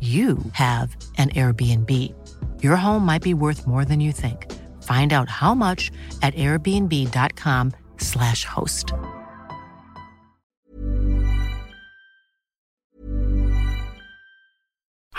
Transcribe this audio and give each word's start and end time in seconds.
you 0.00 0.38
have 0.52 0.96
an 1.18 1.28
Airbnb. 1.30 2.14
Your 2.62 2.76
home 2.76 3.04
might 3.04 3.22
be 3.22 3.34
worth 3.34 3.66
more 3.66 3.84
than 3.84 4.00
you 4.00 4.12
think. 4.12 4.50
Find 4.82 5.12
out 5.12 5.28
how 5.28 5.54
much 5.54 5.90
at 6.22 6.34
airbnb.com/slash 6.34 8.46
host. 8.46 8.94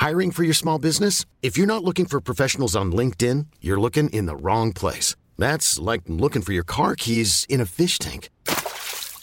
Hiring 0.02 0.32
for 0.32 0.44
your 0.44 0.56
small 0.56 0.80
business? 0.80 1.26
If 1.44 1.60
you're 1.60 1.68
not 1.68 1.84
looking 1.84 2.06
for 2.06 2.20
professionals 2.20 2.76
on 2.76 2.92
LinkedIn, 2.92 3.46
you're 3.62 3.80
looking 3.80 4.10
in 4.10 4.26
the 4.26 4.36
wrong 4.36 4.74
place. 4.74 5.16
That's 5.38 5.78
like 5.78 6.02
looking 6.08 6.42
for 6.42 6.54
your 6.54 6.64
car 6.64 6.96
keys 6.96 7.46
in 7.48 7.62
a 7.62 7.68
fish 7.68 8.00
tank. 8.00 8.32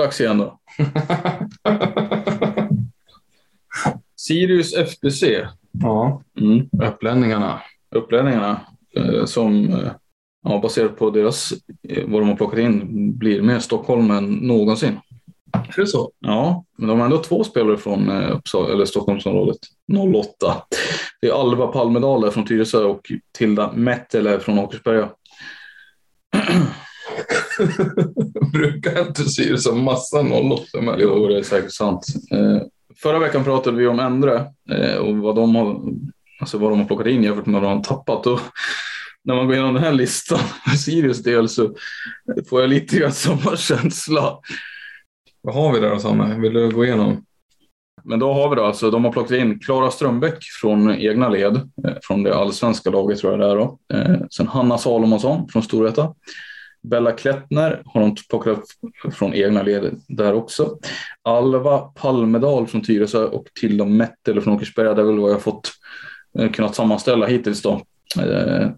Dags 0.00 0.20
igen 0.20 0.38
då. 0.38 0.58
Sirius 4.16 4.74
FBC. 4.74 5.22
Ja, 5.72 6.22
Mm. 6.40 6.68
upplänningarna. 6.82 7.60
Upplänningarna 7.94 8.60
eh, 8.96 9.24
som 9.24 9.72
eh, 9.72 9.92
ja, 10.44 10.58
baserat 10.62 10.96
på 10.98 11.10
deras, 11.10 11.52
eh, 11.88 12.04
vad 12.06 12.22
de 12.22 12.28
har 12.28 12.36
plockat 12.36 12.58
in, 12.58 12.82
blir 13.18 13.42
mer 13.42 13.58
Stockholm 13.58 14.10
än 14.10 14.32
någonsin. 14.32 15.00
Är 15.52 15.80
det 15.80 15.86
så? 15.86 16.12
Ja, 16.18 16.64
men 16.78 16.88
de 16.88 16.98
har 16.98 17.04
ändå 17.04 17.18
två 17.18 17.44
spelare 17.44 17.76
från 17.76 18.10
Uppsala, 18.10 18.72
eller 18.72 18.84
Stockholmsområdet. 18.84 19.58
08. 20.14 20.62
Det 21.20 21.28
är 21.28 21.40
Alva 21.40 21.66
Palmedal 21.66 22.30
från 22.30 22.46
Tyresö 22.46 22.84
och 22.84 23.12
Tilda 23.38 23.72
Mettele 23.72 24.40
från 24.40 24.58
Åkersberga. 24.58 25.08
Brukar 28.52 29.06
inte 29.06 29.24
Sirius 29.24 29.66
ha 29.66 29.74
massa 29.74 30.20
08 30.20 30.80
med? 30.80 30.96
Jo, 30.98 31.28
det 31.28 31.38
är 31.38 31.42
säkert 31.42 31.72
sant. 31.72 32.06
Eh, 32.30 32.62
förra 33.02 33.18
veckan 33.18 33.44
pratade 33.44 33.76
vi 33.76 33.86
om 33.86 34.00
Endre 34.00 34.46
eh, 34.70 34.96
och 34.96 35.16
vad 35.16 35.36
de, 35.36 35.54
har, 35.56 35.80
alltså 36.40 36.58
vad 36.58 36.72
de 36.72 36.78
har 36.78 36.86
plockat 36.86 37.06
in 37.06 37.22
jämfört 37.22 37.46
med 37.46 37.60
vad 37.60 37.70
de 37.70 37.76
har 37.76 37.84
tappat. 37.84 38.26
Och 38.26 38.40
när 39.24 39.34
man 39.34 39.46
går 39.46 39.54
igenom 39.54 39.74
den 39.74 39.84
här 39.84 39.92
listan 39.92 40.38
för 40.68 40.76
Sirius 40.76 41.22
del 41.22 41.48
så 41.48 41.74
får 42.48 42.60
jag 42.60 42.70
lite 42.70 42.96
grann 42.98 43.12
samma 43.12 43.56
känsla. 43.56 44.38
Vad 45.42 45.54
har 45.54 45.72
vi 45.72 45.80
där 45.80 45.90
då, 45.90 45.98
Samme? 45.98 46.40
Vill 46.40 46.52
du 46.52 46.70
gå 46.70 46.84
igenom? 46.84 47.24
Men 48.04 48.18
då 48.18 48.32
har 48.32 48.50
vi 48.50 48.56
då 48.56 48.64
alltså, 48.64 48.90
de 48.90 49.04
har 49.04 49.12
plockat 49.12 49.38
in 49.38 49.58
Klara 49.58 49.90
Strömbäck 49.90 50.44
från 50.60 50.90
egna 50.90 51.28
led, 51.28 51.56
eh, 51.56 51.94
från 52.02 52.22
det 52.22 52.36
allsvenska 52.36 52.90
laget 52.90 53.18
tror 53.18 53.32
jag 53.32 53.40
det 53.40 53.46
är 53.46 53.56
då. 53.56 53.78
Sen 54.30 54.48
Hanna 54.48 54.78
Salomonsson 54.78 55.48
från 55.48 55.62
Storvreta. 55.62 56.14
Bella 56.82 57.12
Klettner 57.12 57.82
har 57.84 58.00
de 58.00 58.16
plockat 58.30 58.58
upp 58.58 59.14
från 59.14 59.34
egna 59.34 59.62
led 59.62 60.00
där 60.08 60.32
också. 60.32 60.78
Alva 61.22 61.78
Palmedal 61.78 62.66
från 62.66 62.82
Tyresö 62.82 63.24
och 63.24 63.46
Tilda 63.60 63.84
Mettele 63.84 64.40
från 64.40 64.54
Åkersberga. 64.54 64.94
Det 64.94 65.02
är 65.02 65.06
väl 65.06 65.18
vad 65.18 65.30
jag 65.30 65.34
har 65.34 65.40
fått 65.40 65.70
eh, 66.38 66.50
kunnat 66.50 66.74
sammanställa 66.74 67.26
hittills 67.26 67.62
då. 67.62 67.82
Eh, 68.20 68.70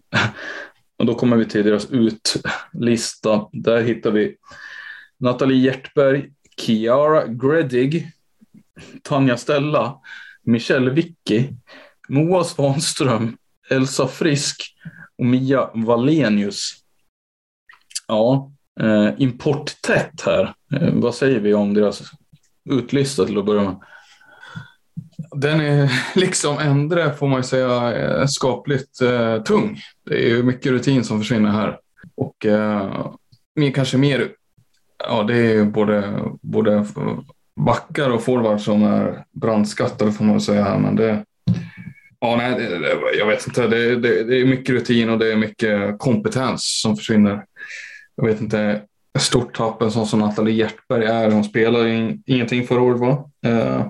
och 0.99 1.07
då 1.07 1.15
kommer 1.15 1.37
vi 1.37 1.45
till 1.45 1.65
deras 1.65 1.89
utlista. 1.91 3.49
Där 3.53 3.83
hittar 3.83 4.11
vi 4.11 4.37
Nathalie 5.19 5.59
Hjertberg, 5.59 6.31
Kiara 6.57 7.27
Gredig, 7.27 8.11
Tanja 9.03 9.37
Stella, 9.37 10.01
Michelle 10.43 10.91
Vicky, 10.91 11.49
Moa 12.09 12.45
Svanström, 12.45 13.37
Elsa 13.71 14.09
Frisk 14.09 14.63
och 15.19 15.25
Mia 15.25 15.71
Wallenius. 15.75 16.82
Ja, 18.09 18.53
eh, 18.81 19.09
importtätt 19.19 20.21
här. 20.27 20.55
Eh, 20.73 20.89
vad 20.93 21.15
säger 21.15 21.41
vi 21.41 21.55
om 21.55 21.75
deras 21.75 22.03
utlista 22.71 23.25
till 23.25 23.39
att 23.39 23.47
börja 23.47 23.63
med? 23.63 23.77
Den 25.37 25.61
är 25.61 25.93
liksom 26.15 26.59
ändre 26.59 27.13
får 27.13 27.29
man 27.29 27.39
ju 27.39 27.43
säga 27.43 27.97
eh, 27.97 28.27
skapligt 28.27 29.01
eh, 29.01 29.43
tung. 29.43 29.81
Det 30.05 30.25
är 30.25 30.29
ju 30.29 30.43
mycket 30.43 30.73
rutin 30.73 31.05
som 31.05 31.19
försvinner 31.19 31.51
här. 31.51 31.79
Och 32.15 32.47
eh, 32.47 33.07
mer, 33.55 33.71
kanske 33.71 33.99
mer, 33.99 34.29
ja 35.09 35.23
det 35.23 35.37
är 35.37 35.53
ju 35.53 35.65
både, 35.65 36.23
både 36.41 36.87
backar 37.57 38.11
och 38.11 38.23
forward 38.23 38.61
som 38.61 38.83
är 38.83 39.25
brandskattade 39.33 40.13
får 40.13 40.25
man 40.25 40.41
säga 40.41 40.65
här. 40.65 40.79
Men 40.79 40.97
det, 40.97 41.25
ja, 42.21 42.37
nej, 42.37 42.55
det, 42.59 42.79
det, 42.79 42.97
jag 43.19 43.27
vet 43.27 43.47
inte. 43.47 43.67
Det, 43.67 43.97
det, 43.97 44.25
det 44.25 44.41
är 44.41 44.47
mycket 44.47 44.75
rutin 44.75 45.11
och 45.11 45.19
det 45.19 45.33
är 45.33 45.37
mycket 45.37 45.99
kompetens 45.99 46.81
som 46.83 46.97
försvinner. 46.97 47.45
Jag 48.17 48.27
vet 48.27 48.41
inte 48.41 48.83
ett 49.15 49.23
stort 49.23 49.57
tapp. 49.57 49.83
En 49.83 49.91
sån 49.91 50.07
som 50.07 50.21
Nathalie 50.21 50.55
Hjertberg 50.55 51.05
är. 51.05 51.31
Hon 51.31 51.45
spelade 51.45 51.95
in, 51.95 52.23
ingenting 52.27 52.67
förra 52.67 52.81
året 52.81 53.01
va? 53.01 53.31
Eh, 53.47 53.87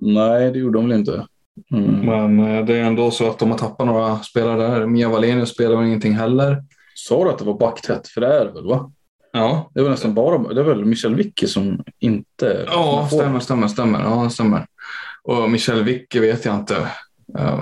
Nej, 0.00 0.50
det 0.52 0.58
gjorde 0.58 0.78
de 0.78 0.88
väl 0.88 0.98
inte. 0.98 1.26
Mm. 1.72 2.06
men 2.06 2.56
eh, 2.56 2.64
det 2.64 2.76
är 2.76 2.82
ändå 2.82 3.10
så 3.10 3.30
att 3.30 3.38
de 3.38 3.50
har 3.50 3.58
tappat 3.58 3.86
några 3.86 4.18
spelare 4.18 4.56
där. 4.56 4.86
Mia 4.86 5.08
Wallenius 5.08 5.48
spelar 5.50 5.76
väl 5.76 5.86
ingenting 5.86 6.12
heller. 6.12 6.64
Sa 6.94 7.24
du 7.24 7.30
att 7.30 7.38
det 7.38 7.44
var 7.44 7.58
backtätt? 7.58 8.08
För 8.08 8.20
det 8.20 8.26
är 8.26 8.44
det 8.44 8.52
väl 8.52 8.66
va? 8.66 8.92
Ja, 9.32 9.70
Det 9.74 9.82
var 9.82 9.90
nästan 9.90 10.14
bara, 10.14 10.38
det 10.38 10.60
är 10.60 10.64
väl 10.64 10.84
Michel 10.84 11.14
Wicke 11.14 11.46
som 11.46 11.84
inte... 11.98 12.64
ja 12.66 13.08
stämmer, 13.12 13.40
stämmer, 13.40 13.68
stämmer. 13.68 14.00
Ja, 14.00 14.30
stämmer. 14.30 14.66
Och 15.22 15.50
Michelle 15.50 15.82
Wicke 15.82 16.20
vet 16.20 16.44
jag 16.44 16.54
inte. 16.54 16.74
Uh, 17.38 17.60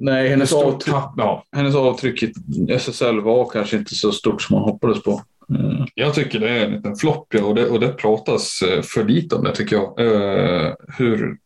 Nej, 0.00 0.28
hennes, 0.28 0.52
avtryck, 0.52 0.94
ja. 1.16 1.44
hennes 1.52 1.74
avtryck 1.74 2.22
i 2.22 2.32
SSL 2.68 3.20
var 3.20 3.50
kanske 3.50 3.76
inte 3.76 3.94
så 3.94 4.12
stort 4.12 4.42
som 4.42 4.54
man 4.54 4.64
hoppades 4.64 5.02
på. 5.02 5.22
Mm. 5.50 5.86
Jag 5.94 6.14
tycker 6.14 6.38
det 6.38 6.50
är 6.50 6.64
en 6.64 6.72
liten 6.72 6.96
flopp 6.96 7.26
ja, 7.34 7.44
och, 7.44 7.54
det, 7.54 7.66
och 7.66 7.80
det 7.80 7.88
pratas 7.88 8.62
eh, 8.62 8.82
för 8.82 9.04
lite 9.04 9.34
om 9.34 9.44
det 9.44 9.54
tycker 9.54 9.76
jag. 9.76 10.00
Eh, 10.00 10.72
hur, 10.98 11.38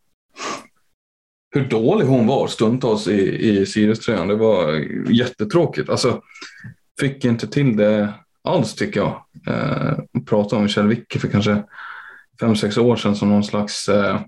hur 1.55 1.65
dålig 1.65 2.07
hon 2.07 2.27
var 2.27 2.47
stundtals 2.47 3.09
i, 3.09 3.49
i 3.49 3.67
Sirius-tröjan. 3.67 4.29
Det 4.29 4.37
var 4.37 4.73
jättetråkigt. 5.11 5.91
Alltså, 5.91 6.23
fick 7.01 7.25
inte 7.25 7.47
till 7.47 7.77
det 7.77 8.13
alls 8.45 8.75
tycker 8.75 9.01
jag. 9.01 9.23
Eh, 9.47 9.95
pratade 10.27 10.63
om 10.63 10.69
Kjell 10.69 10.87
Wicke 10.87 11.19
för 11.19 11.29
kanske 11.29 11.63
fem 12.41 12.57
sex 12.57 12.77
år 12.77 12.97
sedan 12.97 13.17
som 13.17 13.29
någon 13.29 13.45
slags 13.45 13.89
eh, 13.89 14.21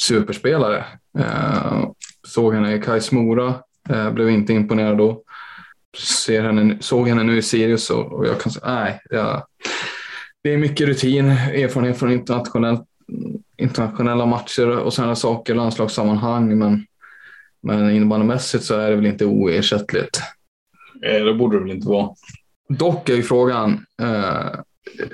superspelare. 0.00 0.84
Eh, 1.18 1.88
såg 2.26 2.54
henne 2.54 2.74
i 2.74 2.80
Kais 2.80 3.12
Mora, 3.12 3.54
eh, 3.90 4.10
blev 4.10 4.30
inte 4.30 4.52
imponerad 4.52 4.98
då. 4.98 5.22
Ser 5.98 6.42
henne, 6.42 6.76
såg 6.80 7.08
henne 7.08 7.22
nu 7.22 7.38
i 7.38 7.42
Sirius 7.42 7.90
och, 7.90 8.12
och 8.12 8.26
jag 8.26 8.40
kan 8.40 8.52
säga 8.52 8.74
nej. 8.74 9.00
Jag, 9.10 9.42
det 10.42 10.52
är 10.52 10.58
mycket 10.58 10.86
rutin, 10.86 11.26
erfarenhet 11.28 11.98
från 11.98 12.12
internationellt, 12.12 12.84
internationella 13.56 14.26
matcher 14.26 14.78
och 14.78 14.92
sådana 14.92 15.14
saker, 15.14 15.54
landslagssammanhang. 15.54 16.58
Men, 16.58 16.86
men 17.62 17.90
innebandymässigt 17.90 18.64
så 18.64 18.74
är 18.74 18.90
det 18.90 18.96
väl 18.96 19.06
inte 19.06 19.24
oersättligt. 19.26 20.20
Eh, 21.04 21.24
Det 21.24 21.34
borde 21.34 21.56
det 21.56 21.62
väl 21.62 21.72
inte 21.76 21.88
vara. 21.88 22.10
Dock 22.68 23.08
är 23.08 23.14
ju 23.14 23.22
frågan 23.22 23.86
eh, 24.02 24.60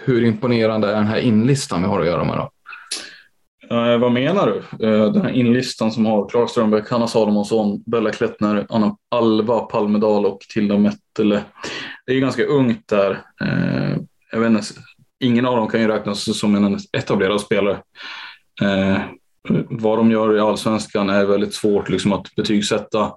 hur 0.05 0.25
imponerande 0.25 0.89
är 0.89 0.95
den 0.95 1.07
här 1.07 1.19
inlistan 1.19 1.83
vi 1.83 1.89
har 1.89 2.01
att 2.01 2.07
göra 2.07 2.25
med 2.25 2.37
då? 2.37 2.51
Eh, 3.71 3.99
vad 3.99 4.13
menar 4.13 4.47
du? 4.47 4.87
Eh, 4.87 5.13
den 5.13 5.23
här 5.23 5.31
inlistan 5.31 5.93
som 5.93 6.07
har 6.07 6.29
Klara 6.29 6.49
Strömberg, 6.49 6.83
Hanna 6.91 7.07
Salomonsson, 7.07 7.83
Bella 7.87 8.11
Klettner, 8.11 8.67
Anna 8.69 8.97
Alva 9.09 9.61
Palmedal 9.61 10.27
och 10.27 10.41
Tilda 10.41 10.79
Mettele. 10.79 11.45
Det 12.07 12.13
är 12.13 12.15
ju 12.15 12.21
ganska 12.21 12.45
ungt 12.45 12.89
där. 12.89 13.11
Eh, 13.41 13.97
jag 14.33 14.41
vet 14.41 14.51
inte, 14.51 14.63
ingen 15.21 15.47
av 15.47 15.57
dem 15.57 15.69
kan 15.69 15.81
ju 15.81 15.89
räknas 15.89 16.39
som 16.39 16.55
en 16.55 16.79
etablerad 16.93 17.41
spelare. 17.41 17.79
Eh, 18.63 18.99
vad 19.71 19.99
de 19.99 20.11
gör 20.11 20.37
i 20.37 20.41
allsvenskan 20.41 21.11
är 21.11 21.25
väldigt 21.25 21.55
svårt 21.55 21.89
liksom, 21.89 22.13
att 22.13 22.35
betygsätta. 22.35 23.13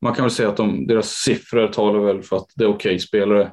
Man 0.00 0.14
kan 0.14 0.24
väl 0.24 0.30
säga 0.30 0.48
att 0.48 0.56
de, 0.56 0.86
deras 0.86 1.08
siffror 1.08 1.68
talar 1.68 2.00
väl 2.00 2.22
för 2.22 2.36
att 2.36 2.46
det 2.54 2.64
är 2.64 2.68
okej 2.68 2.98
spelare. 2.98 3.52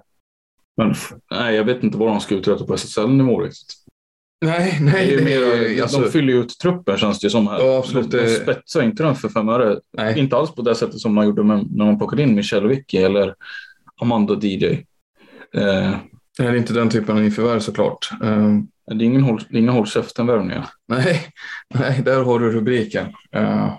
Men 0.78 0.94
nej, 1.32 1.56
jag 1.56 1.64
vet 1.64 1.84
inte 1.84 1.98
vad 1.98 2.08
de 2.08 2.20
ska 2.20 2.36
uträtta 2.36 2.66
på 2.66 2.74
SSL-nivå 2.74 3.42
riktigt. 3.42 3.83
Nej, 4.44 4.80
Det 4.82 5.14
är 5.16 5.24
mer, 5.24 5.82
alltså, 5.82 6.00
de 6.02 6.10
fyller 6.12 6.34
ju 6.34 6.40
ut 6.40 6.60
truppen 6.60 6.98
känns 6.98 7.20
det 7.20 7.26
ju 7.26 7.30
som 7.30 7.48
här. 7.48 7.60
Ja, 7.60 7.78
absolut. 7.78 8.12
De, 8.12 8.18
de 8.18 8.28
spetsar 8.30 8.82
inte 8.84 9.04
den 9.04 9.16
för 9.16 9.30
fem 9.30 9.50
öre. 9.50 9.80
nej. 9.98 10.20
Inte 10.20 10.36
alls 10.38 10.52
på 10.56 10.62
det 10.62 10.76
sättet 10.76 11.00
som 11.00 11.14
man 11.14 11.26
gjorde 11.26 11.44
med, 11.44 11.68
när 11.72 11.86
man 11.86 11.98
plockade 11.98 12.24
in 12.24 12.36
Michelle 12.36 12.68
Wicke 12.68 13.06
eller 13.06 13.36
Amanda 14.02 14.34
DJ. 14.42 14.66
Eh, 15.56 15.96
Det 16.38 16.44
är 16.48 16.56
inte 16.56 16.74
den 16.74 16.90
typen 16.90 17.16
av 17.18 17.22
nyförvärv 17.24 17.60
såklart. 17.60 18.10
Eh, 18.24 18.50
det 18.86 19.04
är 19.04 19.08
ingen 19.08 19.24
håll, 19.24 19.42
inga 19.52 19.72
håll 19.72 19.88
käften-värvningar. 19.88 20.66
nej, 20.88 21.22
nej, 21.74 22.02
där 22.06 22.24
har 22.24 22.40
du 22.40 22.52
rubriken. 22.52 23.06
Eh, 23.32 23.74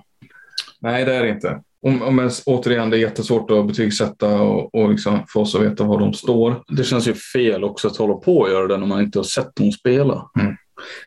nej, 0.80 1.04
det 1.04 1.14
är 1.14 1.22
det 1.22 1.28
inte. 1.30 1.60
Om, 1.86 2.02
om 2.02 2.18
ens, 2.18 2.42
återigen, 2.46 2.90
det 2.90 2.96
är 2.96 3.00
jättesvårt 3.00 3.50
att 3.50 3.66
betygsätta 3.66 4.40
och, 4.40 4.74
och 4.74 4.90
liksom 4.90 5.24
få 5.28 5.40
oss 5.40 5.54
att 5.54 5.62
veta 5.62 5.84
var 5.84 6.00
de 6.00 6.12
står. 6.12 6.62
Det 6.68 6.84
känns 6.84 7.08
ju 7.08 7.14
fel 7.14 7.64
också 7.64 7.88
att 7.88 7.96
hålla 7.96 8.14
på 8.14 8.38
och 8.38 8.50
göra 8.50 8.66
det 8.66 8.76
när 8.76 8.86
man 8.86 9.00
inte 9.00 9.18
har 9.18 9.24
sett 9.24 9.56
dem 9.56 9.72
spela. 9.72 10.30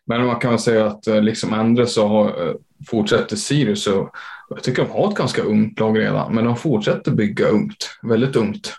Men 0.05 0.25
man 0.25 0.39
kan 0.39 0.49
väl 0.49 0.59
säga 0.59 0.85
att 0.85 1.07
eh, 1.07 1.21
liksom 1.21 1.53
Endre 1.53 1.87
så 1.87 2.07
har, 2.07 2.25
eh, 2.27 2.53
fortsätter 2.89 3.35
Sirius 3.35 3.87
och 3.87 4.09
jag 4.49 4.63
tycker 4.63 4.83
de 4.83 4.91
har 4.91 5.09
ett 5.09 5.17
ganska 5.17 5.41
ungt 5.41 5.79
lag 5.79 5.99
redan, 5.99 6.35
men 6.35 6.45
de 6.45 6.55
fortsätter 6.57 7.11
bygga 7.11 7.47
ungt. 7.47 7.89
Väldigt 8.01 8.35
ungt. 8.35 8.73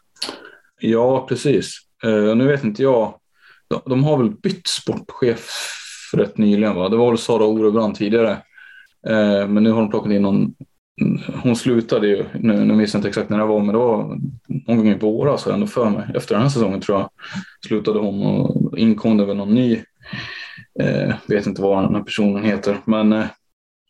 Ja, 0.80 1.26
precis. 1.28 1.78
Eh, 2.04 2.36
nu 2.36 2.46
vet 2.46 2.64
inte 2.64 2.82
jag. 2.82 3.14
De, 3.68 3.80
de 3.86 4.04
har 4.04 4.16
väl 4.16 4.30
bytt 4.30 4.66
sportchef 4.66 5.50
rätt 6.12 6.38
nyligen 6.38 6.74
va? 6.74 6.88
Det 6.88 6.96
var 6.96 7.08
väl 7.10 7.18
Sara 7.18 7.44
Orebrand 7.44 7.94
tidigare. 7.94 8.30
Eh, 9.08 9.48
men 9.48 9.62
nu 9.62 9.70
har 9.70 9.80
de 9.80 9.90
plockat 9.90 10.12
in 10.12 10.22
någon. 10.22 10.54
Hon 11.42 11.56
slutade 11.56 12.08
ju, 12.08 12.24
nu, 12.34 12.64
nu 12.64 12.74
minns 12.74 12.94
jag 12.94 12.98
inte 12.98 13.08
exakt 13.08 13.30
när 13.30 13.38
det 13.38 13.44
var, 13.44 13.58
men 13.60 13.72
det 13.72 13.78
var 13.78 14.18
någon 14.66 14.76
gång 14.76 14.88
i 14.88 14.94
våras 14.98 15.44
har 15.44 15.50
jag 15.52 15.54
ändå 15.54 15.66
för 15.66 15.90
mig. 15.90 16.06
Efter 16.14 16.34
den 16.34 16.42
här 16.42 16.48
säsongen 16.50 16.80
tror 16.80 16.98
jag 16.98 17.10
slutade 17.66 17.98
hon 17.98 18.22
och 18.26 18.78
inkom 18.78 19.16
det 19.16 19.24
väl 19.24 19.36
någon 19.36 19.54
ny. 19.54 19.82
Eh, 20.80 21.14
vet 21.28 21.46
inte 21.46 21.62
vad 21.62 21.84
den 21.84 21.94
här 21.94 22.02
personen 22.02 22.44
heter, 22.44 22.76
men 22.84 23.12
eh, 23.12 23.24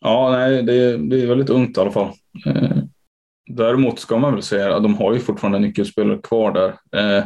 ja, 0.01 0.31
nej, 0.31 0.63
det, 0.63 0.73
är- 0.73 0.97
det 0.97 1.21
är 1.23 1.27
väldigt 1.27 1.49
ungt 1.49 1.77
i 1.77 1.81
alla 1.81 1.91
fall. 1.91 2.11
Eh, 2.45 2.77
Däremot 3.51 3.99
ska 3.99 4.17
man 4.17 4.33
väl 4.33 4.43
säga 4.43 4.75
att 4.75 4.83
de 4.83 4.95
har 4.95 5.13
ju 5.13 5.19
fortfarande 5.19 5.59
nyckelspelare 5.59 6.17
kvar 6.23 6.51
där. 6.51 6.67
Eh, 7.17 7.23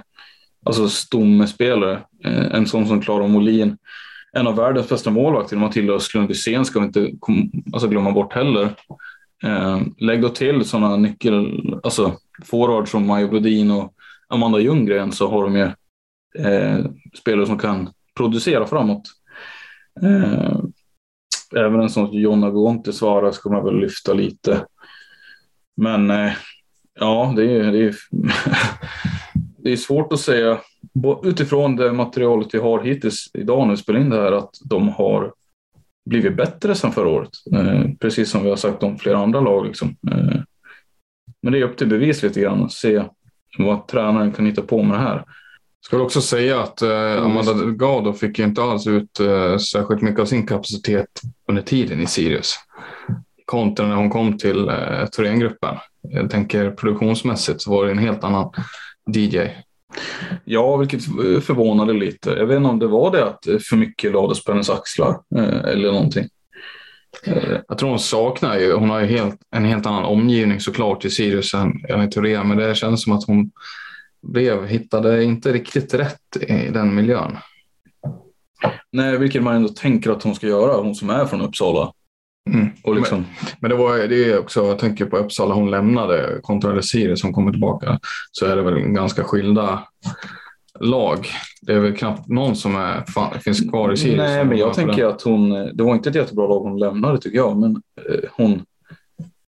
alltså 0.65 0.89
stommespelare. 0.89 1.93
Eh, 2.25 2.45
en 2.55 2.65
sån 2.65 2.87
som 2.87 3.01
Klara 3.01 3.27
Molin. 3.27 3.77
En 4.37 4.47
av 4.47 4.55
världens 4.55 4.89
bästa 4.89 5.09
målvakter, 5.11 5.57
Matilda 5.57 5.93
Östlund 5.93 6.27
Wisén, 6.27 6.65
ska 6.65 6.79
vi 6.79 6.85
inte 6.85 7.11
kom, 7.19 7.51
alltså 7.73 7.87
glömma 7.87 8.11
bort 8.11 8.33
heller. 8.33 8.69
Eh, 9.43 9.81
lägg 9.97 10.21
då 10.21 10.29
till 10.29 10.65
sådana 10.65 10.95
nyckel, 10.95 11.63
alltså 11.83 12.17
forwards 12.43 12.91
som 12.91 13.07
Maja 13.07 13.27
Brodin 13.27 13.71
och 13.71 13.93
Amanda 14.27 14.59
Ljunggren 14.59 15.11
så 15.11 15.29
har 15.29 15.43
de 15.43 15.55
ju 15.55 15.71
eh, 16.45 16.85
spelare 17.19 17.45
som 17.45 17.57
kan 17.57 17.89
producera 18.15 18.67
framåt. 18.67 19.03
Eh, 20.01 20.59
även 21.55 21.81
en 21.81 21.89
sån 21.89 22.07
som 22.07 22.19
Jonna 22.19 22.49
Gontesvara 22.49 23.31
ska 23.31 23.49
man 23.49 23.65
väl 23.65 23.79
lyfta 23.79 24.13
lite. 24.13 24.65
Men 25.77 26.11
eh, 26.11 26.33
ja, 26.99 27.33
det 27.35 27.43
är, 27.43 27.71
det, 27.71 27.83
är, 27.83 27.95
det 29.57 29.71
är 29.71 29.77
svårt 29.77 30.13
att 30.13 30.19
säga 30.19 30.59
utifrån 31.23 31.75
det 31.75 31.93
materialet 31.93 32.53
vi 32.53 32.59
har 32.59 32.83
hittills 32.83 33.31
idag 33.33 33.67
när 33.67 33.75
vi 33.75 33.81
spelar 33.81 33.99
in 33.99 34.09
det 34.09 34.21
här 34.21 34.31
att 34.31 34.55
de 34.63 34.89
har 34.89 35.33
blivit 36.05 36.37
bättre 36.37 36.75
sedan 36.75 36.91
förra 36.91 37.09
året. 37.09 37.29
Eh, 37.55 37.83
precis 37.99 38.29
som 38.29 38.43
vi 38.43 38.49
har 38.49 38.57
sagt 38.57 38.83
om 38.83 38.97
flera 38.97 39.17
andra 39.17 39.39
lag. 39.39 39.65
Liksom. 39.65 39.95
Eh, 40.11 40.41
men 41.41 41.53
det 41.53 41.59
är 41.59 41.63
upp 41.63 41.77
till 41.77 41.87
bevis 41.87 42.23
lite 42.23 42.41
grann 42.41 42.63
att 42.63 42.71
se 42.71 43.03
vad 43.57 43.87
tränaren 43.87 44.31
kan 44.31 44.45
hitta 44.45 44.61
på 44.61 44.83
med 44.83 44.97
det 44.97 45.01
här. 45.01 45.25
Ska 45.85 46.01
också 46.01 46.21
säga 46.21 46.61
att 46.61 46.81
eh, 46.81 47.23
Amanda 47.23 47.53
Delgado 47.53 48.13
fick 48.13 48.39
inte 48.39 48.63
alls 48.63 48.87
ut 48.87 49.19
eh, 49.19 49.57
särskilt 49.57 50.01
mycket 50.01 50.19
av 50.19 50.25
sin 50.25 50.47
kapacitet 50.47 51.21
under 51.47 51.61
tiden 51.61 52.01
i 52.01 52.07
Sirius. 52.07 52.55
Kontra 53.45 53.87
när 53.87 53.95
hon 53.95 54.09
kom 54.09 54.37
till 54.37 54.69
eh, 54.69 55.05
Thorengruppen. 55.05 55.75
Jag 56.01 56.29
tänker 56.29 56.71
produktionsmässigt 56.71 57.61
så 57.61 57.71
var 57.71 57.85
det 57.85 57.91
en 57.91 57.97
helt 57.97 58.23
annan 58.23 58.51
DJ. 59.15 59.39
Ja, 60.45 60.77
vilket 60.77 61.07
eh, 61.07 61.39
förvånade 61.39 61.93
lite. 61.93 62.29
Jag 62.29 62.45
vet 62.45 62.57
inte 62.57 62.69
om 62.69 62.79
det 62.79 62.87
var 62.87 63.11
det 63.11 63.25
att 63.25 63.47
eh, 63.47 63.57
för 63.59 63.75
mycket 63.75 64.11
lades 64.11 64.43
på 64.43 64.51
hennes 64.51 64.69
axlar 64.69 65.19
eh, 65.35 65.71
eller 65.71 65.91
någonting. 65.91 66.27
Jag 67.67 67.77
tror 67.77 67.89
hon 67.89 67.99
saknar 67.99 68.59
ju, 68.59 68.73
hon 68.73 68.89
har 68.89 68.99
ju 68.99 69.05
helt, 69.05 69.39
en 69.51 69.65
helt 69.65 69.85
annan 69.85 70.03
omgivning 70.03 70.59
såklart 70.59 71.05
i 71.05 71.09
Sirius 71.09 71.53
än, 71.53 72.03
i 72.03 72.11
Thoren, 72.11 72.47
men 72.47 72.57
det 72.57 72.75
känns 72.75 73.03
som 73.03 73.13
att 73.13 73.27
hon 73.27 73.51
blev, 74.21 74.65
hittade 74.65 75.23
inte 75.23 75.53
riktigt 75.53 75.93
rätt 75.93 76.37
i 76.41 76.69
den 76.69 76.95
miljön. 76.95 77.37
Nej, 78.91 79.17
vilket 79.17 79.43
man 79.43 79.55
ändå 79.55 79.69
tänker 79.69 80.11
att 80.11 80.23
hon 80.23 80.35
ska 80.35 80.47
göra, 80.47 80.81
hon 80.81 80.95
som 80.95 81.09
är 81.09 81.25
från 81.25 81.41
Uppsala. 81.41 81.93
Mm. 82.49 82.69
Och 82.83 82.95
liksom, 82.95 83.17
Men, 83.17 83.51
men 83.59 83.69
det 83.69 83.75
var 83.77 83.97
det 83.97 84.31
är 84.31 84.39
också, 84.39 84.65
jag 84.65 84.79
tänker 84.79 85.05
på 85.05 85.17
Uppsala, 85.17 85.53
hon 85.53 85.71
lämnade 85.71 86.39
kontra 86.41 86.73
det 86.73 86.83
Sirius 86.83 87.21
som 87.21 87.33
kommer 87.33 87.51
tillbaka, 87.51 87.99
så 88.31 88.45
är 88.45 88.55
det 88.55 88.61
väl 88.61 88.79
ganska 88.79 89.23
skilda 89.23 89.87
lag. 90.79 91.27
Det 91.61 91.73
är 91.73 91.79
väl 91.79 91.97
knappt 91.97 92.27
någon 92.27 92.55
som 92.55 92.75
är, 92.75 93.03
fan, 93.13 93.39
finns 93.39 93.69
kvar 93.69 93.93
i 93.93 93.97
Sirius. 93.97 94.17
Nej, 94.17 94.45
men 94.45 94.57
jag 94.57 94.73
tänker 94.73 95.03
den. 95.03 95.11
att 95.11 95.21
hon, 95.21 95.49
det 95.73 95.83
var 95.83 95.95
inte 95.95 96.09
ett 96.09 96.15
jättebra 96.15 96.47
lag 96.47 96.59
hon 96.59 96.79
lämnade 96.79 97.17
tycker 97.17 97.37
jag, 97.37 97.57
men 97.57 97.71
eh, 98.09 98.29
hon, 98.31 98.65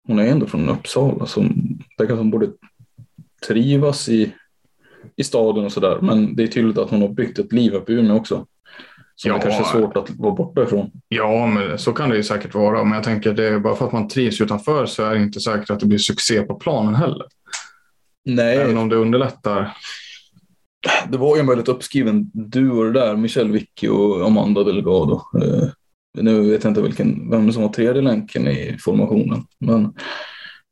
hon 0.06 0.18
är 0.18 0.26
ändå 0.26 0.46
från 0.46 0.68
Uppsala. 0.68 1.26
Så 1.26 1.40
där 1.40 2.06
kanske 2.06 2.14
hon 2.14 2.30
borde 2.30 2.48
trivas 3.46 4.08
i, 4.08 4.32
i 5.16 5.24
staden 5.24 5.64
och 5.64 5.72
sådär. 5.72 5.98
Men 6.02 6.36
det 6.36 6.42
är 6.42 6.46
tydligt 6.46 6.78
att 6.78 6.90
hon 6.90 7.02
har 7.02 7.08
byggt 7.08 7.38
ett 7.38 7.52
liv 7.52 7.74
uppe 7.74 7.92
i 7.92 7.94
Umeå 7.94 8.16
också. 8.16 8.46
Som 9.22 9.30
Ja. 9.30 9.36
det 9.36 9.42
kanske 9.42 9.60
är 9.62 9.80
svårt 9.80 9.96
att 9.96 10.10
vara 10.10 10.34
borta 10.34 10.62
ifrån. 10.62 10.90
Ja, 11.08 11.46
men 11.46 11.78
så 11.78 11.92
kan 11.92 12.10
det 12.10 12.16
ju 12.16 12.22
säkert 12.22 12.54
vara. 12.54 12.84
Men 12.84 12.92
jag 12.92 13.02
tänker 13.04 13.30
att 13.30 13.36
det 13.36 13.44
är 13.48 13.58
bara 13.58 13.74
för 13.76 13.86
att 13.86 13.92
man 13.92 14.08
trivs 14.08 14.40
utanför 14.40 14.86
så 14.86 15.04
är 15.04 15.14
det 15.14 15.22
inte 15.22 15.40
säkert 15.40 15.70
att 15.70 15.80
det 15.80 15.86
blir 15.86 15.98
succé 15.98 16.42
på 16.42 16.54
planen 16.54 16.94
heller. 16.94 17.26
Nej, 18.24 18.56
Även 18.56 18.78
om 18.78 18.88
det 18.88 18.96
underlättar. 18.96 19.76
det 21.08 21.18
var 21.18 21.36
ju 21.36 21.40
en 21.40 21.46
väldigt 21.46 21.68
uppskriven 21.68 22.30
duo 22.34 22.84
det 22.84 22.92
där. 23.00 23.16
Michelle 23.16 23.52
Vicky 23.52 23.88
och 23.88 24.26
Amanda 24.26 24.64
Delgado. 24.64 25.20
Eh, 25.42 25.68
nu 26.22 26.50
vet 26.50 26.64
jag 26.64 26.70
inte 26.70 26.82
vilken, 26.82 27.30
vem 27.30 27.52
som 27.52 27.62
var 27.62 27.68
tredje 27.72 28.02
länken 28.02 28.48
i 28.48 28.76
formationen. 28.80 29.44
Men 29.60 29.94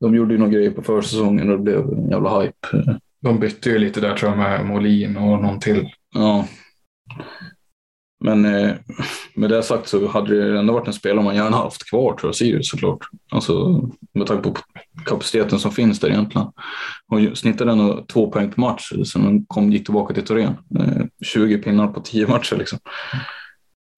de 0.01 0.15
gjorde 0.15 0.35
ju 0.35 0.39
några 0.39 0.53
grejer 0.53 0.71
på 0.71 0.83
försäsongen 0.83 1.51
och 1.51 1.57
det 1.57 1.63
blev 1.63 1.79
en 1.79 2.11
jävla 2.11 2.41
hype. 2.41 2.99
De 3.23 3.39
bytte 3.41 3.71
ju 3.71 3.79
lite 3.79 4.01
där 4.01 4.15
tror 4.17 4.31
jag 4.31 4.39
med 4.39 4.67
Molin 4.67 5.17
och 5.17 5.43
någon 5.43 5.61
till. 5.61 5.89
Ja. 6.15 6.47
Men 8.25 8.45
eh, 8.45 8.75
med 9.35 9.51
det 9.51 9.63
sagt 9.63 9.89
så 9.89 10.09
hade 10.09 10.53
det 10.53 10.59
ändå 10.59 10.73
varit 10.73 10.87
en 10.87 10.93
spelare 10.93 11.25
man 11.25 11.37
gärna 11.37 11.57
haft 11.57 11.91
kvar 11.91 12.15
tror 12.15 12.29
jag, 12.29 12.35
Sirius 12.35 12.71
såklart. 12.71 13.09
Alltså 13.33 13.83
med 14.15 14.27
tanke 14.27 14.51
på 14.51 14.57
kapaciteten 15.07 15.59
som 15.59 15.73
finns 15.73 16.01
där 16.01 16.09
egentligen. 16.09 16.49
Hon 17.07 17.37
snittade 17.37 17.73
ändå 17.73 18.05
två 18.09 18.31
poäng 18.31 18.51
per 18.51 18.61
match 18.61 18.93
sen 19.13 19.23
hon 19.23 19.47
kom, 19.47 19.73
gick 19.73 19.85
tillbaka 19.85 20.15
till 20.15 20.25
Torén. 20.25 20.55
Eh, 20.79 21.07
20 21.25 21.59
pinnar 21.59 21.87
på 21.87 22.01
10 22.01 22.27
matcher 22.27 22.57
liksom. 22.57 22.79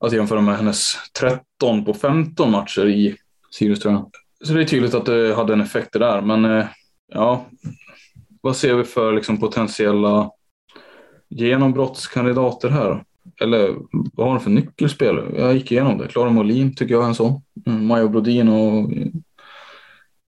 Att 0.04 0.12
jämföra 0.12 0.40
med 0.40 0.56
hennes 0.56 0.94
13 1.20 1.84
på 1.84 1.94
15 1.94 2.50
matcher 2.50 2.86
i 2.86 3.16
Sirius 3.50 3.80
tror 3.80 3.94
jag. 3.94 4.10
Så 4.44 4.52
det 4.52 4.62
är 4.62 4.64
tydligt 4.64 4.94
att 4.94 5.06
det 5.06 5.34
hade 5.34 5.52
en 5.52 5.60
effekt 5.60 5.92
det 5.92 5.98
där. 5.98 6.20
Men 6.20 6.44
eh, 6.44 6.66
ja, 7.12 7.46
vad 8.40 8.56
ser 8.56 8.74
vi 8.74 8.84
för 8.84 9.12
liksom, 9.12 9.40
potentiella 9.40 10.30
genombrottskandidater 11.28 12.68
här? 12.68 13.04
Eller 13.40 13.76
vad 13.90 14.26
har 14.26 14.34
de 14.34 14.40
för 14.40 14.50
nyckelspel? 14.50 15.20
Jag 15.36 15.54
gick 15.54 15.72
igenom 15.72 15.98
det. 15.98 16.08
Klara 16.08 16.30
Molin 16.30 16.74
tycker 16.74 16.94
jag 16.94 17.04
är 17.04 17.08
en 17.08 17.14
sån. 17.14 17.42
Mm, 17.66 17.86
Maja 17.86 18.08
Brodin 18.08 18.48
och 18.48 18.92
eh, 18.92 19.06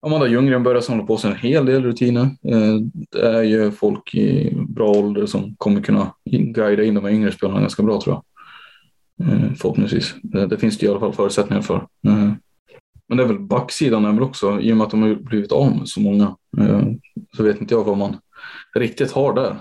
Amanda 0.07 0.29
Ljunggren 0.29 0.63
börjar 0.63 0.81
samla 0.81 1.05
på 1.05 1.17
sig 1.17 1.31
en 1.31 1.37
hel 1.37 1.67
del 1.67 1.83
rutiner. 1.83 2.23
Eh, 2.23 2.75
det 3.11 3.27
är 3.27 3.43
ju 3.43 3.71
folk 3.71 4.15
i 4.15 4.57
bra 4.69 4.91
ålder 4.91 5.27
som 5.27 5.57
kommer 5.57 5.81
kunna 5.81 6.15
guida 6.31 6.85
in 6.85 6.95
de 6.95 7.05
här 7.05 7.13
yngre 7.13 7.33
spelarna 7.33 7.61
ganska 7.61 7.83
bra 7.83 8.01
tror 8.01 8.15
jag. 8.15 8.25
Eh, 9.29 9.53
förhoppningsvis. 9.55 10.15
Det 10.23 10.59
finns 10.59 10.79
det 10.79 10.87
i 10.87 10.89
alla 10.89 11.01
fall 11.01 11.13
förutsättningar 11.13 11.63
för. 11.63 11.87
Men 13.09 13.17
det 13.17 13.23
är 13.23 13.27
väl 13.27 13.39
backsidan 13.39 14.05
är 14.05 14.13
väl 14.13 14.23
också, 14.23 14.61
i 14.61 14.73
och 14.73 14.77
med 14.77 14.85
att 14.85 14.91
de 14.91 15.03
har 15.03 15.15
blivit 15.15 15.53
av 15.53 15.77
med 15.77 15.89
så 15.89 16.01
många, 16.01 16.37
så 17.37 17.43
vet 17.43 17.61
inte 17.61 17.75
jag 17.75 17.85
vad 17.85 17.99
man 17.99 18.17
riktigt 18.75 19.13
har 19.13 19.35
där. 19.35 19.57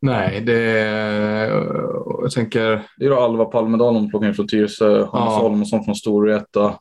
Nej, 0.00 0.40
det 0.40 0.60
jag 2.22 2.30
tänker... 2.34 2.82
Det 2.96 3.06
är 3.06 3.24
Alva 3.24 3.44
Palmedal 3.44 3.94
de 3.94 4.10
plockar 4.10 4.28
in 4.28 4.34
från 4.34 4.48
Tyresö, 4.48 5.06
Hanna 5.12 5.64
ja. 5.70 5.84
Från 5.84 5.94
Storvreta. 5.94 6.74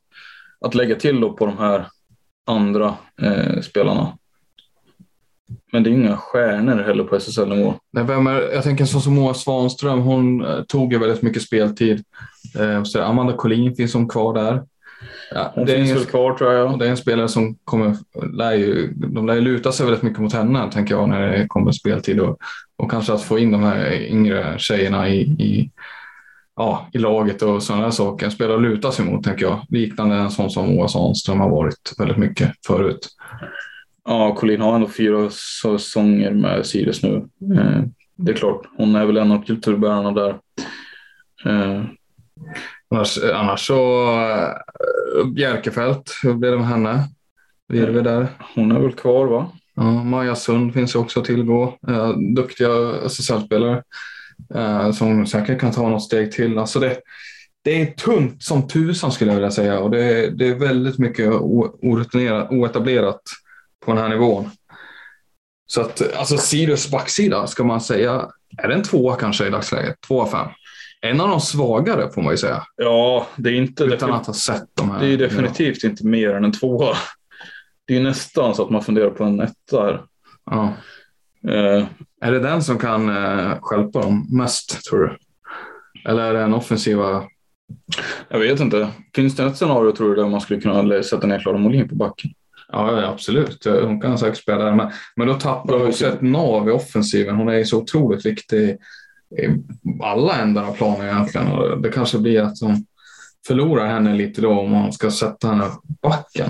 Att 0.62 0.76
lägga 0.76 0.96
till 0.96 1.22
då 1.22 1.34
på 1.34 1.46
de 1.46 1.58
här 1.58 1.86
andra 2.46 2.96
eh, 3.22 3.62
spelarna. 3.62 4.18
Men 5.72 5.84
det 5.84 5.90
är 5.90 5.92
inga 5.92 6.18
stjärnor 6.18 6.84
heller 6.84 7.04
på 7.04 7.16
SSL-nivå. 7.16 7.74
Nej, 7.92 8.04
vem 8.04 8.28
är, 8.28 8.42
jag 8.54 8.64
tänker 8.64 8.86
så 8.86 9.00
som 9.00 9.16
Moa 9.16 9.34
Svanström, 9.34 10.00
hon 10.00 10.46
eh, 10.46 10.64
tog 10.64 10.94
ju 10.94 11.00
väldigt 11.00 11.22
mycket 11.22 11.42
speltid. 11.42 12.04
Eh, 12.60 12.84
så 12.84 13.02
Amanda 13.02 13.34
Collin 13.34 13.76
finns 13.76 13.94
hon 13.94 14.10
kvar 14.10 14.34
där. 14.34 14.64
Ja, 15.32 15.52
hon 15.56 15.66
det 15.66 15.76
finns 15.76 15.92
väl 15.92 16.06
kvar 16.06 16.34
tror 16.34 16.54
jag. 16.54 16.80
Det 16.80 16.86
är 16.86 16.90
en 16.90 16.98
spelare 16.98 17.28
som 17.28 17.56
kommer, 17.56 17.96
lär 18.34 18.54
ju, 18.54 18.94
de 18.96 19.28
lär 19.28 19.36
ju 19.36 19.42
luta 19.42 19.72
sig 19.72 19.86
väldigt 19.86 20.04
mycket 20.04 20.20
mot 20.20 20.34
henne 20.34 20.72
tänker 20.72 20.96
jag 20.96 21.10
när 21.10 21.28
det 21.28 21.48
kommer 21.48 21.72
speltid. 21.72 22.20
Och, 22.20 22.38
och 22.78 22.92
kanske 22.92 23.14
att 23.14 23.24
få 23.24 23.40
in 23.40 23.52
de 23.52 23.64
här 23.64 23.92
yngre 23.92 24.56
tjejerna 24.58 25.10
i, 25.10 25.22
i, 25.22 25.72
ja, 26.56 26.90
i 26.94 26.98
laget 26.98 27.42
och 27.42 27.64
sådana 27.64 27.84
här 27.84 27.92
saker. 27.92 28.26
En 28.26 28.32
spelare 28.32 28.56
att 28.56 28.62
luta 28.64 28.92
sig 28.92 29.06
mot 29.06 29.24
tänker 29.24 29.46
jag. 29.46 29.66
Liknande 29.70 30.16
en 30.16 30.32
sån 30.32 30.50
som 30.50 30.76
Moa 30.76 30.88
Svanström 30.88 31.40
har 31.40 31.50
varit 31.50 31.94
väldigt 31.98 32.18
mycket 32.18 32.52
förut. 32.68 33.08
Ja, 34.06 34.36
Colin 34.36 34.62
har 34.62 34.76
ändå 34.76 34.88
fyra 34.88 35.30
säsonger 35.62 36.32
med 36.32 36.66
Sirius 36.66 37.04
nu. 37.04 37.16
Eh, 37.56 37.82
det 38.16 38.32
är 38.32 38.36
klart, 38.36 38.62
hon 38.78 38.96
är 38.96 39.06
väl 39.06 39.18
en 39.18 39.32
av 39.32 39.44
kulturbärarna 39.44 40.12
där. 40.12 40.36
Eh, 42.46 42.62
Annars, 42.90 43.18
annars 43.34 43.68
så 43.68 44.10
äh, 45.20 45.26
Bjerkefält, 45.26 46.20
hur 46.24 46.34
blir 46.34 46.52
det 46.52 46.58
med 46.58 46.68
henne? 46.68 47.04
Virve 47.68 48.02
där. 48.02 48.28
Hon 48.56 48.72
är 48.72 48.80
väl 48.80 48.94
kvar 48.94 49.26
va? 49.26 49.52
Ja, 49.76 49.84
Maja 50.04 50.36
Sund 50.36 50.74
finns 50.74 50.96
också 50.96 51.20
att 51.20 51.26
tillgå. 51.26 51.78
Äh, 51.88 52.10
duktiga 52.36 52.70
SSL-spelare 53.06 53.84
som 54.94 55.28
säkert 55.28 55.60
kan 55.60 55.72
ta 55.72 55.90
något 55.90 56.04
steg 56.04 56.32
till. 56.32 56.58
Alltså 56.58 56.80
det, 56.80 57.00
det 57.64 57.82
är 57.82 57.86
tungt 57.86 58.44
som 58.44 58.68
tusan 58.68 59.12
skulle 59.12 59.32
jag 59.32 59.36
vilja 59.36 59.52
säga 59.52 59.80
och 59.80 59.92
det, 59.92 60.30
det 60.30 60.48
är 60.48 60.56
väldigt 60.56 60.98
mycket 61.00 61.32
oetablerat 62.50 63.22
på 63.86 63.92
den 63.94 64.02
här 64.02 64.10
nivån. 64.10 64.50
Så 65.68 65.82
att 65.82 66.16
alltså 66.16 66.38
Sirius 66.38 66.92
backsida 66.92 67.48
ska 67.48 67.64
man 67.64 67.82
säga, 67.82 68.28
är 68.58 68.68
det 68.68 68.74
en 68.74 68.84
tvåa 68.84 69.16
kanske 69.16 69.48
i 69.48 69.50
dagsläget? 69.50 69.96
Två 70.08 70.22
av 70.22 70.28
fem? 70.28 70.48
En 71.10 71.22
av 71.22 71.30
de 71.30 71.42
svagare 71.42 72.12
får 72.12 72.22
man 72.22 72.34
ju 72.34 72.38
säga. 72.38 72.64
Ja, 72.76 73.28
det 73.36 73.50
är 73.50 73.54
inte... 73.54 73.84
Utan 73.84 74.14
att 74.14 74.28
ha 74.28 74.34
sett 74.34 74.70
de 74.74 74.92
här. 74.92 75.00
Det 75.00 75.08
är 75.08 75.18
definitivt 75.18 75.84
ja. 75.84 75.90
inte 75.90 76.06
mer 76.06 76.34
än 76.34 76.44
en 76.44 76.52
tvåa. 76.52 76.96
Det 77.88 77.98
är 77.98 78.02
nästan 78.02 78.56
så 78.56 78.64
att 78.64 78.70
man 78.70 78.84
funderar 78.84 79.10
på 79.10 79.24
en 79.24 79.40
etta 79.40 79.84
här. 79.84 80.02
Ja. 80.46 80.74
Uh, 81.48 81.86
är 82.22 82.32
det 82.32 82.40
den 82.40 82.64
som 82.64 82.78
kan 82.78 83.10
uh, 83.10 83.60
stjälpa 83.62 84.02
dem 84.02 84.28
mest, 84.32 84.86
tror 84.86 85.00
du? 85.00 85.18
Eller 86.10 86.24
är 86.24 86.34
det 86.34 86.42
en 86.42 86.54
offensiva? 86.54 87.24
Jag 88.30 88.40
vet 88.40 88.60
inte. 88.60 88.88
Finns 89.16 89.36
det 89.36 89.44
ett 89.44 89.58
scenario, 89.58 89.92
tror 89.92 90.10
du, 90.10 90.16
där 90.16 90.30
man 90.30 90.42
skulle 90.42 90.62
kunna 90.62 91.04
sätta 91.04 91.28
ner 91.28 91.40
Klara 91.40 91.58
Molin 91.58 91.90
på 91.90 91.96
backen? 91.96 92.32
Ja, 92.72 93.06
absolut. 93.06 93.66
Hon 93.66 94.02
kan 94.02 94.18
säkert 94.18 94.38
spela 94.38 94.66
där. 94.66 94.76
Men, 94.76 94.92
men 95.16 95.28
då 95.28 95.34
tappar 95.34 95.80
du 95.80 95.88
också 95.88 96.06
ett 96.06 96.22
nav 96.22 96.70
i 96.70 96.72
offensiven. 96.72 97.36
Hon 97.36 97.50
är 97.50 97.64
så 97.64 97.78
otroligt 97.78 98.26
viktig 98.26 98.78
alla 100.04 100.42
ändar 100.42 100.64
av 100.64 100.74
planen 100.74 101.08
egentligen. 101.08 101.48
Och 101.48 101.82
det 101.82 101.90
kanske 101.90 102.18
blir 102.18 102.42
att 102.42 102.60
de 102.60 102.86
förlorar 103.48 103.88
henne 103.88 104.14
lite 104.14 104.42
då 104.42 104.60
om 104.60 104.72
man 104.72 104.94
ska 104.94 105.12
sätta 105.12 105.48
henne 105.48 105.66
backen. 106.02 106.50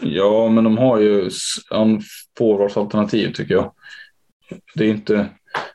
Ja, 0.00 0.48
men 0.48 0.64
de 0.64 0.78
har 0.78 1.00
ju 1.00 1.30
en 1.70 2.00
forwardsalternativ 2.38 3.32
tycker 3.32 3.54
jag. 3.54 3.72
Det 4.74 4.84
är 4.84 4.88
inte, 4.88 5.26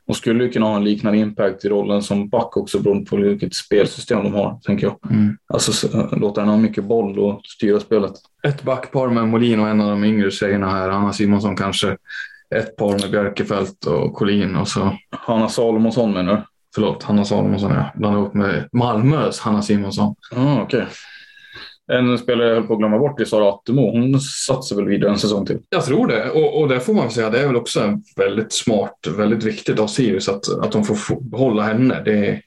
de 0.06 0.16
skulle 0.16 0.44
ju 0.44 0.52
kunna 0.52 0.66
ha 0.66 0.76
en 0.76 0.84
liknande 0.84 1.20
impact 1.20 1.66
i 1.66 1.70
rollen 1.70 2.02
som 2.02 2.30
back 2.30 2.58
också 2.58 2.80
beroende 2.80 3.10
på 3.10 3.16
vilket 3.16 3.56
spelsystem 3.56 4.24
de 4.24 4.34
har, 4.34 4.60
tänker 4.64 4.88
jag. 4.88 5.12
Mm. 5.12 5.38
Alltså 5.48 5.88
låta 6.18 6.42
henne 6.42 6.54
ha 6.54 6.60
mycket 6.60 6.84
boll 6.84 7.20
och 7.20 7.42
styra 7.44 7.80
spelet. 7.80 8.14
Ett 8.44 8.64
backpar 8.64 9.10
med 9.10 9.28
Molin 9.28 9.60
och 9.60 9.68
en 9.68 9.82
av 9.82 9.90
de 9.90 10.04
yngre 10.04 10.32
tjejerna 10.32 10.70
här, 10.70 10.90
Anna 10.90 11.14
Simonsson 11.14 11.56
kanske 11.56 11.98
ett 12.56 12.76
par 12.76 13.00
med 13.00 13.12
Björkefält 13.12 13.86
och 13.86 14.14
Collin 14.14 14.56
och 14.56 14.68
så... 14.68 14.98
Hanna 15.10 15.50
Salomonsson 15.50 16.14
menar 16.14 16.36
du? 16.36 16.44
Förlåt, 16.76 17.04
Hanna 17.04 17.26
Salomonsson 17.26 17.72
ja. 17.72 17.92
Blandade 17.96 18.24
ihop 18.24 18.34
med 18.34 18.70
Malmös 18.72 19.40
Hanna 19.40 19.62
Simonsson. 19.62 20.16
Ah, 20.36 20.64
okay. 20.64 20.86
En 21.92 22.18
spelare 22.18 22.48
jag 22.48 22.56
höll 22.56 22.68
på 22.68 22.74
att 22.74 22.80
glömma 22.80 23.00
bort 23.00 23.20
är 23.20 23.26
Sara 23.26 23.50
Attemo. 23.50 23.92
Hon 23.92 24.20
satsar 24.22 24.76
väl 24.76 24.86
vidare 24.86 25.12
en 25.12 25.20
säsong 25.20 25.46
till? 25.46 25.60
Jag 25.70 25.86
tror 25.86 26.08
det. 26.08 26.30
Och, 26.30 26.62
och 26.62 26.68
det 26.68 26.80
får 26.80 26.94
man 26.94 27.12
säga, 27.12 27.30
det 27.30 27.40
är 27.40 27.48
väl 27.48 27.56
också 27.56 28.00
väldigt 28.16 28.54
smart, 28.54 29.08
väldigt 29.18 29.44
viktigt 29.44 29.80
av 29.80 29.88
Sirius 29.88 30.30
att, 30.30 30.60
att 30.60 30.72
de 30.72 30.84
får 30.84 31.22
behålla 31.22 31.64
henne. 31.64 32.02
Det... 32.06 32.42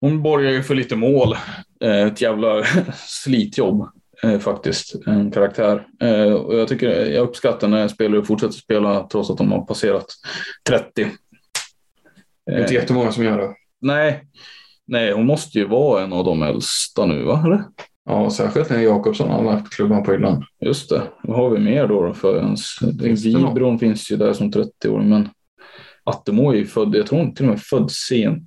Hon 0.00 0.22
borgar 0.22 0.50
ju 0.50 0.62
för 0.62 0.74
lite 0.74 0.96
mål. 0.96 1.36
Eh, 1.84 2.06
ett 2.06 2.20
jävla 2.20 2.64
slitjobb 3.06 3.88
eh, 4.24 4.38
faktiskt, 4.38 4.94
en 5.06 5.30
karaktär. 5.30 5.86
Eh, 6.00 6.32
och 6.32 6.58
jag, 6.58 6.68
tycker, 6.68 7.06
jag 7.06 7.22
uppskattar 7.22 7.68
när 7.68 7.88
spelare 7.88 8.24
fortsätter 8.24 8.54
spela 8.54 9.08
trots 9.12 9.30
att 9.30 9.38
de 9.38 9.52
har 9.52 9.66
passerat 9.66 10.06
30. 10.68 11.10
Det 12.46 12.52
är 12.52 12.60
inte 12.60 12.74
jättemånga 12.74 13.12
som 13.12 13.24
gör 13.24 13.38
det. 13.38 13.54
Nej. 13.80 14.24
Nej, 14.86 15.12
hon 15.12 15.26
måste 15.26 15.58
ju 15.58 15.66
vara 15.66 16.02
en 16.02 16.12
av 16.12 16.24
de 16.24 16.42
äldsta 16.42 17.06
nu, 17.06 17.22
va? 17.22 17.42
Eller? 17.46 17.64
Ja, 18.04 18.30
särskilt 18.30 18.70
när 18.70 18.78
Jakobsson 18.78 19.30
har 19.30 19.44
lagt 19.44 19.72
klubban 19.72 20.02
på 20.02 20.12
hyllan. 20.12 20.44
Just 20.60 20.90
det. 20.90 21.02
Vad 21.22 21.36
har 21.36 21.50
vi 21.50 21.58
mer 21.58 21.86
då? 21.88 22.14
För 22.14 22.36
ens? 22.36 22.82
Vibron 23.02 23.78
finns 23.78 24.10
ju 24.10 24.16
där 24.16 24.32
som 24.32 24.52
30-åring, 24.52 25.08
men 25.08 25.28
Attemo 26.04 26.52
är 26.52 26.56
ju 26.56 26.66
född, 26.66 26.94
jag 26.94 27.06
tror 27.06 27.18
hon 27.18 27.34
till 27.34 27.44
och 27.44 27.50
med 27.50 27.60
född 27.62 27.90
sent 27.90 28.42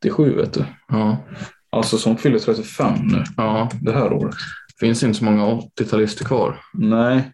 87, 0.00 0.34
vet 0.34 0.52
du. 0.52 0.64
Ja. 0.88 1.16
Alltså 1.70 1.98
som 1.98 2.16
fyller 2.16 2.38
35 2.38 2.92
nu. 3.02 3.24
Ja. 3.36 3.70
Det 3.82 3.92
här 3.92 4.12
året 4.12 4.34
finns 4.80 5.02
inte 5.02 5.18
så 5.18 5.24
många 5.24 5.44
80-talister 5.44 6.24
kvar. 6.24 6.60
Nej. 6.72 7.32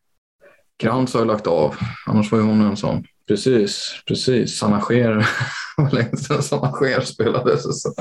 Krantz 0.77 1.15
har 1.15 1.21
ju 1.21 1.27
lagt 1.27 1.47
av. 1.47 1.75
Annars 2.07 2.33
var 2.33 2.39
ju 2.39 2.45
hon 2.45 2.61
en 2.61 2.77
sån. 2.77 3.05
Precis, 3.29 4.03
precis. 4.07 4.59
Sanna 4.59 4.81
Sker. 4.81 5.27
var 5.77 5.91
länge 5.91 6.17
sedan 6.17 6.43
Sanna 6.43 6.73
Sker 6.73 7.01
spelade. 7.01 7.59
Så. 7.59 7.95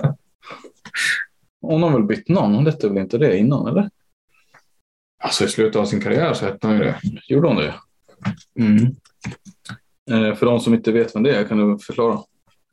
Hon 1.62 1.84
har 1.84 1.92
väl 1.92 2.04
bytt 2.04 2.30
namn? 2.30 2.56
Hon 2.56 2.66
hette 2.66 2.88
väl 2.88 2.98
inte 2.98 3.18
det 3.18 3.38
innan, 3.38 3.68
eller? 3.68 3.90
Alltså 5.24 5.46
i 5.46 5.48
slutet 5.48 5.76
av 5.76 5.86
sin 5.86 6.02
karriär 6.02 6.34
så 6.34 6.46
hette 6.46 6.68
hon 6.68 6.78
ju 6.78 6.84
det. 6.84 7.00
Gjorde 7.28 7.48
hon 7.48 7.58
det? 7.58 7.74
Mm. 8.60 8.96
Eh, 10.12 10.36
för 10.36 10.46
de 10.46 10.60
som 10.60 10.74
inte 10.74 10.92
vet 10.92 11.16
vem 11.16 11.24
det 11.24 11.36
är, 11.36 11.44
kan 11.44 11.58
du 11.58 11.80
förklara? 11.80 12.20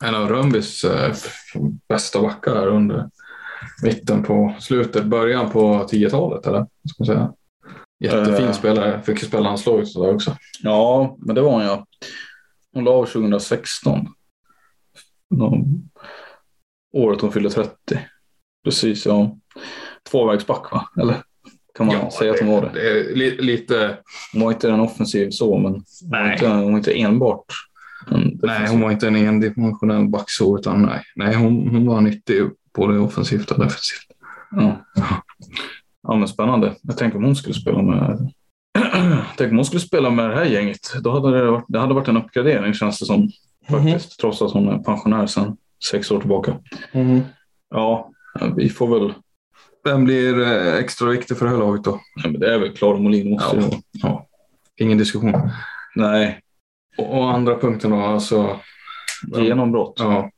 En 0.03 0.15
av 0.15 0.29
Rönnbys 0.29 0.83
eh, 0.83 1.15
bästa 1.89 2.21
backar 2.21 2.67
under 2.67 3.09
mitten 3.83 4.23
på 4.23 4.55
slutet, 4.59 5.05
början 5.05 5.49
på 5.49 5.87
10-talet 5.91 6.47
eller? 6.47 6.61
Ska 6.61 6.95
man 6.99 7.05
säga. 7.05 7.33
Jättefin 7.99 8.45
uh, 8.45 8.51
spelare, 8.51 9.01
fick 9.01 9.19
spela 9.19 9.43
landslaget 9.43 9.93
där 9.93 10.13
också. 10.15 10.35
Ja, 10.63 11.17
men 11.19 11.35
det 11.35 11.41
var 11.41 11.51
hon 11.51 11.63
ja. 11.63 11.85
Hon 12.73 12.83
la 12.83 12.91
av 12.91 13.05
2016. 13.05 14.07
De, 15.29 15.65
året 16.93 17.21
hon 17.21 17.31
fyllde 17.31 17.49
30. 17.49 17.71
Precis, 18.63 19.05
ja. 19.05 19.37
Tvåvägsback 20.11 20.71
va? 20.71 20.89
Eller? 21.01 21.15
Kan 21.77 21.85
man 21.85 21.95
Ja, 21.95 22.11
säga 22.11 22.31
att 22.31 22.39
hon 22.39 22.49
var 22.49 22.61
det? 22.61 22.71
Det 22.73 22.89
är 22.89 23.15
li, 23.15 23.37
lite... 23.41 23.97
Hon 24.33 24.41
var 24.41 24.51
inte 24.51 24.69
en 24.69 24.79
offensiv 24.79 25.29
så, 25.29 25.57
men 25.57 25.71
hon 25.71 25.83
var 26.11 26.23
Nej. 26.23 26.33
inte, 26.33 26.47
hon 26.47 26.71
var 26.71 26.77
inte 26.77 26.99
enbart 26.99 27.45
en 28.11 28.39
Nej, 28.43 28.67
hon 28.69 28.81
var 28.81 28.91
inte 28.91 29.07
en 29.07 29.15
endimensionell 29.15 30.09
back 30.09 30.25
så, 30.27 30.57
utan 30.57 30.81
nej. 30.81 31.03
Nej, 31.15 31.35
hon, 31.35 31.67
hon 31.67 31.85
var 31.85 32.01
nyttig 32.01 32.43
både 32.73 32.99
offensivt 32.99 33.51
och 33.51 33.59
defensivt. 33.59 34.07
Ja. 34.51 34.85
ja, 36.03 36.15
men 36.15 36.27
spännande. 36.27 36.75
Jag 36.81 36.97
tänker 36.97 37.17
om 37.17 37.23
hon 37.23 37.35
skulle 37.35 37.55
spela 37.55 37.81
med 37.81 38.31
Tänk 39.37 39.51
om 39.51 39.57
hon 39.57 39.65
skulle 39.65 39.79
spela 39.79 40.09
med 40.09 40.29
det 40.29 40.35
här 40.35 40.45
gänget. 40.45 40.93
Då 41.01 41.11
hade 41.11 41.37
det, 41.37 41.51
varit, 41.51 41.65
det 41.67 41.79
hade 41.79 41.93
varit 41.93 42.07
en 42.07 42.17
uppgradering 42.17 42.73
känns 42.73 42.99
det 42.99 43.05
som. 43.05 43.29
Faktiskt. 43.69 44.19
Trots 44.19 44.41
att 44.41 44.51
hon 44.51 44.67
är 44.67 44.77
pensionär 44.77 45.27
sedan 45.27 45.57
sex 45.91 46.11
år 46.11 46.19
tillbaka. 46.19 46.57
Ja, 47.69 48.11
vi 48.55 48.69
får 48.69 48.99
väl... 48.99 49.13
Vem 49.83 50.05
blir 50.05 50.41
eh, 50.41 50.73
extra 50.75 51.09
viktig 51.09 51.37
för 51.37 51.45
det 51.45 51.51
här 51.51 51.57
laget 51.57 51.83
då? 51.83 51.91
Nej, 51.91 52.31
men 52.31 52.39
det 52.41 52.53
är 52.53 52.59
väl 52.59 52.73
Klara 52.73 52.99
Molin 52.99 53.31
måste 53.31 53.57
Ja. 53.57 53.69
Ja. 53.91 54.27
Ingen 54.77 54.97
diskussion. 54.97 55.51
Nej, 55.95 56.39
Och, 56.97 57.17
och 57.17 57.31
andra 57.33 57.59
punkten 57.59 57.91
då, 57.91 57.97
alltså... 57.97 58.59
genombrott. 59.37 59.93
Ja, 59.97 60.29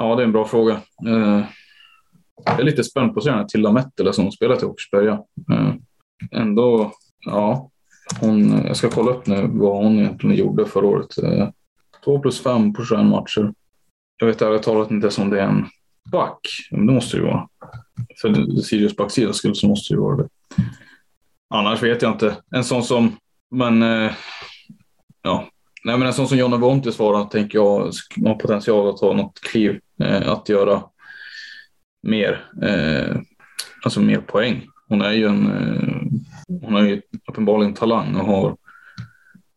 Ja, 0.00 0.16
det 0.16 0.22
är 0.22 0.24
en 0.24 0.32
bra 0.32 0.44
fråga. 0.44 0.72
Eh, 1.06 1.44
jag 2.44 2.60
är 2.60 2.64
lite 2.64 2.84
spänd 2.84 3.14
på 3.14 3.18
att 3.18 3.24
se 3.24 3.30
den 3.30 3.38
här 3.38 3.46
Tilda 3.46 3.72
Mettele 3.72 4.12
som 4.12 4.32
spelar 4.32 4.56
till 4.56 4.66
Åkersberga. 4.66 5.12
Eh, 5.52 5.74
ändå, 6.30 6.92
ja. 7.26 7.70
Hon, 8.20 8.64
jag 8.66 8.76
ska 8.76 8.90
kolla 8.90 9.10
upp 9.10 9.26
nu 9.26 9.50
vad 9.52 9.84
hon 9.84 9.98
egentligen 9.98 10.36
gjorde 10.36 10.66
förra 10.66 10.86
året. 10.86 11.18
Eh, 11.18 11.48
2 12.04 12.18
plus 12.18 12.42
5 12.42 12.72
på 12.72 12.84
21 12.84 13.06
matcher. 13.06 13.52
Jag 14.16 14.26
vet 14.26 14.42
ärligt 14.42 14.62
talat 14.62 14.90
inte 14.90 15.04
ens 15.04 15.18
om 15.18 15.30
det 15.30 15.40
är 15.40 15.46
en 15.46 15.66
back. 16.12 16.40
Men 16.70 16.86
det 16.86 16.92
måste 16.92 17.16
det 17.16 17.20
ju 17.20 17.26
vara. 17.26 17.48
För 18.20 18.60
Sirius 18.62 18.96
backsidas 18.96 19.36
skull 19.36 19.54
så 19.54 19.68
måste 19.68 19.94
det 19.94 19.96
ju 19.96 20.02
vara 20.02 20.16
det. 20.16 20.28
Annars 21.54 21.82
vet 21.82 22.02
jag 22.02 22.12
inte. 22.12 22.36
En 22.54 22.64
sån 22.64 22.82
som, 22.82 23.16
men 23.50 23.82
eh, 23.82 24.12
ja. 25.22 25.48
Nej, 25.84 25.98
men 25.98 26.06
en 26.06 26.14
sån 26.14 26.28
som 26.28 26.38
Jonna 26.38 26.58
Bontis 26.58 26.98
var, 26.98 27.24
tänker 27.24 27.58
jag 27.58 27.92
har 28.24 28.34
potential 28.34 28.88
att 28.88 28.96
ta 28.96 29.12
något 29.12 29.40
kliv. 29.40 29.80
Eh, 30.02 30.28
att 30.28 30.48
göra 30.48 30.82
mer, 32.02 32.44
eh, 32.62 33.16
alltså 33.84 34.00
mer 34.00 34.20
poäng. 34.20 34.66
Hon 34.88 35.02
är 35.02 35.12
ju 35.12 35.26
en, 35.26 35.46
eh, 35.46 36.58
hon 36.62 36.74
har 36.74 36.82
ju 36.82 37.02
uppenbarligen 37.28 37.74
talang 37.74 38.16
och 38.16 38.26
har 38.26 38.56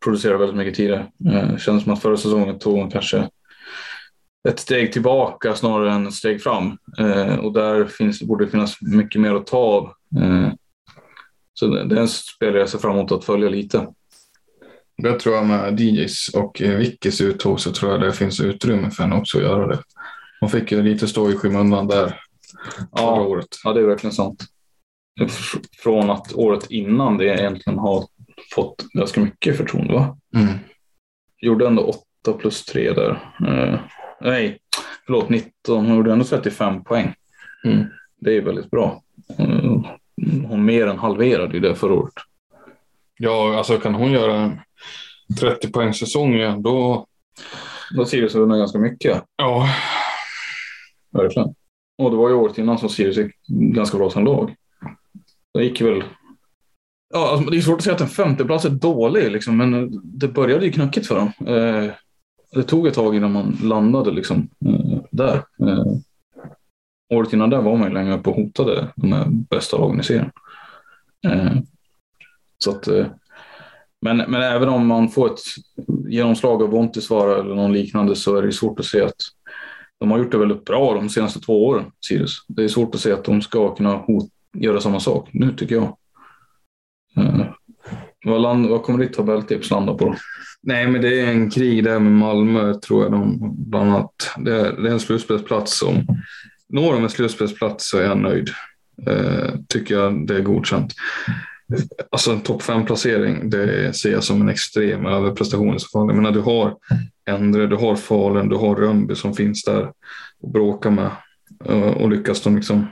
producerat 0.03 0.41
väldigt 0.41 0.57
mycket 0.57 0.75
tidigare. 0.75 1.07
Eh, 1.31 1.57
känns 1.57 1.83
som 1.83 1.93
att 1.93 2.01
förra 2.01 2.17
säsongen 2.17 2.59
tog 2.59 2.77
hon 2.77 2.91
kanske 2.91 3.29
ett 4.49 4.59
steg 4.59 4.93
tillbaka 4.93 5.55
snarare 5.55 5.91
än 5.91 6.07
ett 6.07 6.13
steg 6.13 6.43
fram. 6.43 6.77
Eh, 6.99 7.35
och 7.35 7.53
där 7.53 7.85
finns, 7.85 8.21
borde 8.21 8.45
det 8.45 8.51
finnas 8.51 8.81
mycket 8.81 9.21
mer 9.21 9.35
att 9.35 9.47
ta 9.47 9.57
av. 9.57 9.83
Eh, 10.21 10.49
så 11.53 11.67
det, 11.67 11.85
det 11.85 11.95
är 11.95 12.01
en 12.01 12.07
spelare 12.07 12.59
jag 12.59 12.69
ser 12.69 12.79
fram 12.79 12.97
emot 12.97 13.11
att 13.11 13.25
följa 13.25 13.49
lite 13.49 13.87
det 14.97 15.19
tror 15.19 15.35
jag 15.35 15.45
med 15.45 15.79
DJs 15.79 16.29
och 16.33 16.61
eh, 16.61 16.77
Vickis 16.77 17.21
uttåg 17.21 17.59
så 17.59 17.71
tror 17.71 17.91
jag 17.91 18.01
det 18.01 18.13
finns 18.13 18.39
utrymme 18.41 18.91
för 18.91 19.03
henne 19.03 19.15
också 19.15 19.37
att 19.37 19.43
göra 19.43 19.67
det. 19.67 19.79
Hon 20.39 20.49
fick 20.49 20.71
ju 20.71 20.81
lite 20.83 21.07
stå 21.07 21.31
i 21.31 21.35
skymundan 21.35 21.87
där 21.87 22.07
förra 22.07 22.87
Ja, 22.91 23.21
året. 23.21 23.47
ja, 23.63 23.73
det 23.73 23.79
är 23.81 23.85
verkligen 23.85 24.13
sant. 24.13 24.43
Från 25.83 26.09
att 26.09 26.33
året 26.33 26.65
innan 26.71 27.17
det 27.17 27.25
egentligen 27.25 27.79
har 27.79 28.03
fått 28.55 28.85
ganska 28.93 29.21
mycket 29.21 29.57
förtroende. 29.57 29.93
Va? 29.93 30.17
Mm. 30.35 30.53
Gjorde 31.41 31.67
ändå 31.67 31.81
8 32.25 32.33
plus 32.33 32.65
3 32.65 32.93
där. 32.93 33.09
Eh, 33.47 33.79
nej, 34.21 34.59
förlåt 35.05 35.29
19. 35.29 35.85
Hon 35.85 35.95
gjorde 35.95 36.11
ändå 36.11 36.25
35 36.25 36.83
poäng. 36.83 37.13
Mm. 37.65 37.85
Det 38.21 38.37
är 38.37 38.41
väldigt 38.41 38.71
bra. 38.71 39.01
Eh, 39.37 39.81
hon 40.47 40.65
mer 40.65 40.87
än 40.87 40.99
halverade 40.99 41.53
ju 41.53 41.59
det 41.59 41.75
förra 41.75 41.93
året. 41.93 42.13
Ja, 43.17 43.57
alltså 43.57 43.77
kan 43.77 43.93
hon 43.95 44.11
göra 44.11 44.51
30 45.35 45.71
poäng 45.71 45.93
säsong 45.93 46.33
igen, 46.33 46.63
då... 46.63 47.05
Då 47.95 48.05
Sirius 48.05 48.35
vunnit 48.35 48.57
ganska 48.57 48.79
mycket. 48.79 49.23
Ja, 49.35 49.67
Verkligen. 51.13 51.55
Och 51.97 52.11
det 52.11 52.17
var 52.17 52.29
ju 52.29 52.35
året 52.35 52.57
innan 52.57 52.77
som 52.77 52.89
Sirius 52.89 53.17
gick 53.17 53.35
ganska 53.47 53.97
bra 53.97 54.09
som 54.09 54.25
lag. 54.25 54.55
Det 55.53 55.63
gick 55.63 55.81
väl... 55.81 56.03
Ja, 57.13 57.31
alltså, 57.31 57.49
det 57.49 57.57
är 57.57 57.61
svårt 57.61 57.77
att 57.77 57.83
säga 57.83 57.95
att 57.95 58.01
en 58.01 58.07
femteplats 58.07 58.65
är 58.65 58.69
dålig, 58.69 59.31
liksom, 59.31 59.57
men 59.57 60.01
det 60.03 60.27
började 60.27 60.65
ju 60.65 60.71
knackigt 60.71 61.07
för 61.07 61.15
dem. 61.15 61.47
Eh, 61.47 61.91
det 62.51 62.63
tog 62.63 62.87
ett 62.87 62.93
tag 62.93 63.15
innan 63.15 63.31
man 63.31 63.57
landade 63.63 64.11
liksom, 64.11 64.49
eh, 64.65 65.01
där. 65.11 65.35
Eh, 65.35 65.85
året 67.13 67.33
innan 67.33 67.49
där 67.49 67.61
var 67.61 67.77
man 67.77 67.87
ju 67.87 67.93
länge 67.93 68.17
uppe 68.17 68.29
och 68.29 68.35
hotade 68.35 68.87
de 68.95 69.45
bästa 69.49 69.77
lagen 69.77 69.99
i 69.99 70.03
serien. 70.03 70.31
Eh, 71.27 71.53
så 72.57 72.71
att, 72.71 72.87
eh, 72.87 73.05
men, 74.03 74.17
men 74.17 74.41
även 74.41 74.69
om 74.69 74.87
man 74.87 75.09
får 75.09 75.33
ett 75.33 75.39
genomslag 76.09 76.63
av 76.63 76.69
Vontisvara 76.69 77.39
eller 77.39 77.55
någon 77.55 77.73
liknande 77.73 78.15
så 78.15 78.35
är 78.35 78.41
det 78.41 78.51
svårt 78.51 78.79
att 78.79 78.85
se 78.85 79.01
att 79.01 79.15
de 79.99 80.11
har 80.11 80.17
gjort 80.17 80.31
det 80.31 80.37
väldigt 80.37 80.65
bra 80.65 80.93
de 80.93 81.09
senaste 81.09 81.39
två 81.39 81.65
åren, 81.65 81.85
Sirius. 82.07 82.45
Det 82.47 82.63
är 82.63 82.67
svårt 82.67 82.95
att 82.95 83.01
se 83.01 83.11
att 83.11 83.23
de 83.23 83.41
ska 83.41 83.75
kunna 83.75 83.95
hot, 83.95 84.29
göra 84.57 84.81
samma 84.81 84.99
sak 84.99 85.29
nu, 85.31 85.53
tycker 85.57 85.75
jag. 85.75 85.97
Eh, 87.17 87.45
vad, 88.25 88.41
land, 88.41 88.67
vad 88.69 88.83
kommer 88.83 88.99
ditt 88.99 89.13
tabelltips 89.13 89.69
landa 89.69 89.93
på? 89.93 90.05
Då? 90.05 90.15
nej 90.63 90.87
men 90.87 91.01
det 91.01 91.21
är 91.21 91.27
en 91.27 91.49
krig 91.49 91.83
där 91.83 91.99
med 91.99 92.11
Malmö 92.11 92.73
tror 92.73 93.03
jag 93.03 93.11
de 93.11 93.37
bland 93.69 93.89
annat. 93.89 94.13
Det 94.37 94.55
är, 94.55 94.81
det 94.81 94.89
är 94.89 94.93
en 94.93 94.99
slutspelsplats 94.99 95.79
som... 95.79 96.07
Når 96.69 96.93
de 96.93 97.03
en 97.03 97.09
slutspelsplats 97.09 97.89
så 97.89 97.97
är 97.97 98.03
jag 98.03 98.17
nöjd. 98.17 98.49
Eh, 99.07 99.53
tycker 99.67 99.95
jag 99.95 100.27
det 100.27 100.35
är 100.35 100.41
godkänt. 100.41 100.93
Alltså 102.11 102.31
en 102.31 102.41
topp 102.41 102.61
fem 102.61 102.85
placering 102.85 103.49
det 103.49 103.93
ser 103.93 104.11
jag 104.11 104.23
som 104.23 104.41
en 104.41 104.49
extrem 104.49 105.05
överprestation 105.05 105.75
i 105.75 105.79
så 105.79 105.99
fall. 105.99 106.07
Jag 106.07 106.15
menar 106.15 106.31
du 106.31 106.41
har 106.41 106.77
Endre, 107.29 107.67
du 107.67 107.75
har 107.75 107.95
Falun, 107.95 108.49
du 108.49 108.55
har 108.55 108.75
Rönnby 108.75 109.15
som 109.15 109.33
finns 109.33 109.63
där 109.63 109.91
och 110.41 110.51
bråkar 110.51 110.91
med. 110.91 111.11
Eh, 111.65 111.91
och 111.91 112.09
lyckas 112.09 112.41
de 112.41 112.55
liksom... 112.55 112.87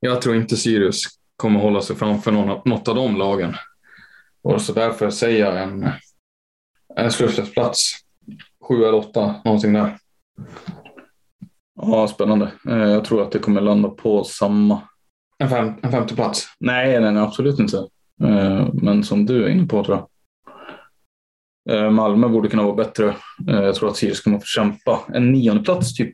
Jag 0.00 0.22
tror 0.22 0.36
inte 0.36 0.56
Sirius 0.56 1.02
kommer 1.36 1.60
hålla 1.60 1.80
sig 1.80 1.96
framför 1.96 2.32
någon, 2.32 2.60
något 2.64 2.88
av 2.88 2.94
de 2.94 3.16
lagen. 3.16 3.54
Och 4.42 4.62
så 4.62 4.72
därför 4.72 5.10
säger 5.10 5.44
jag 5.44 5.62
en, 5.62 5.88
en 6.96 7.12
slutspelsplats. 7.12 7.92
Sju 8.68 8.74
eller 8.74 8.94
åtta, 8.94 9.34
någonting 9.44 9.72
där. 9.72 9.98
Ja, 11.74 12.08
spännande. 12.08 12.52
Eh, 12.68 12.76
jag 12.76 13.04
tror 13.04 13.22
att 13.22 13.32
det 13.32 13.38
kommer 13.38 13.60
landa 13.60 13.88
på 13.88 14.24
samma. 14.24 14.82
En, 15.38 15.48
fem, 15.48 15.72
en 15.82 15.90
femte 15.90 16.14
plats. 16.14 16.46
Nej, 16.60 17.00
nej, 17.00 17.12
nej 17.12 17.22
absolut 17.22 17.58
inte. 17.58 17.76
Eh, 18.22 18.68
men 18.72 19.04
som 19.04 19.26
du 19.26 19.44
är 19.44 19.48
inne 19.48 19.66
på, 19.66 19.84
tror 19.84 19.96
jag. 19.96 20.06
Eh, 21.68 21.90
Malmö 21.90 22.28
borde 22.28 22.48
kunna 22.48 22.62
vara 22.62 22.74
bättre. 22.74 23.14
Eh, 23.48 23.60
jag 23.60 23.74
tror 23.74 23.88
att 23.88 23.96
Sirius 23.96 24.20
kommer 24.20 24.38
få 24.38 24.44
kämpa. 24.44 25.00
En 25.14 25.32
nionde 25.32 25.62
plats 25.62 25.94
typ. 25.94 26.12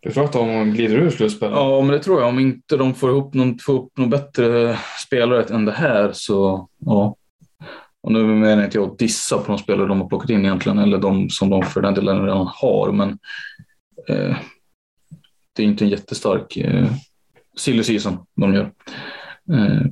Du 0.00 0.10
tror 0.10 0.24
att 0.24 0.32
de 0.32 0.70
glider 0.70 0.96
ur 0.96 1.10
slutspelet? 1.10 1.56
Ja, 1.56 1.80
men 1.80 1.90
det 1.90 1.98
tror 1.98 2.20
jag. 2.20 2.28
Om 2.28 2.38
inte 2.38 2.76
de 2.76 2.94
får 2.94 3.10
ihop 3.10 3.34
någon, 3.34 3.58
får 3.58 3.72
upp 3.72 3.98
någon 3.98 4.10
bättre 4.10 4.78
spelare 5.06 5.42
än 5.54 5.64
det 5.64 5.72
här 5.72 6.10
så 6.12 6.68
ja. 6.78 7.14
Och 8.00 8.12
nu 8.12 8.24
menar 8.24 8.64
inte 8.64 8.78
jag 8.78 8.90
att 8.90 8.98
dissa 8.98 9.38
på 9.38 9.52
de 9.52 9.58
spelare 9.58 9.88
de 9.88 10.00
har 10.00 10.08
plockat 10.08 10.30
in 10.30 10.44
egentligen, 10.44 10.78
eller 10.78 10.98
de 10.98 11.30
som 11.30 11.50
de 11.50 11.62
för 11.62 11.80
den 11.80 11.94
delen 11.94 12.24
redan 12.24 12.48
har, 12.54 12.92
men 12.92 13.18
eh, 14.08 14.36
det 15.52 15.62
är 15.62 15.66
inte 15.66 15.84
en 15.84 15.88
jättestark 15.88 16.56
eh, 16.56 16.86
silly 17.58 17.82
season 17.82 18.18
de 18.36 18.54
gör. 18.54 18.72
Eh, 19.52 19.82